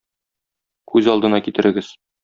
Күз 0.95 1.11
алдына 1.15 1.45
китерегез. 1.49 1.97